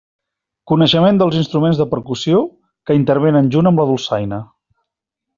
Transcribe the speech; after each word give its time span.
Coneixement 0.69 1.19
dels 1.21 1.35
instruments 1.41 1.81
de 1.81 1.85
percussió 1.91 2.39
que 2.89 2.95
intervenen 3.01 3.51
junt 3.57 3.71
amb 3.73 3.83
la 3.83 3.87
dolçaina. 3.91 4.41